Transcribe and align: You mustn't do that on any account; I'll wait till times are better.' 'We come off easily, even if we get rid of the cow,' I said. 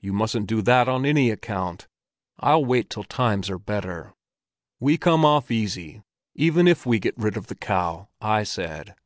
You 0.00 0.12
mustn't 0.12 0.48
do 0.48 0.60
that 0.62 0.88
on 0.88 1.06
any 1.06 1.30
account; 1.30 1.86
I'll 2.40 2.64
wait 2.64 2.90
till 2.90 3.04
times 3.04 3.48
are 3.48 3.60
better.' 3.60 4.12
'We 4.80 4.98
come 4.98 5.24
off 5.24 5.52
easily, 5.52 6.02
even 6.34 6.66
if 6.66 6.84
we 6.84 6.98
get 6.98 7.16
rid 7.16 7.36
of 7.36 7.46
the 7.46 7.54
cow,' 7.54 8.08
I 8.20 8.42
said. 8.42 8.96